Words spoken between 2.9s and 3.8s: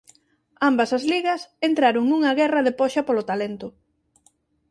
polo talento.